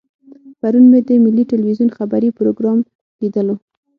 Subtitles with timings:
[0.59, 2.79] پرون مې د ملي ټلویزیون خبري پروګرام
[3.21, 3.55] لیدلو.